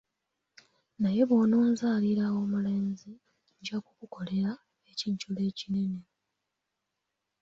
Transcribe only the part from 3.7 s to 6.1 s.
kukukolera ekijjulo ekinene.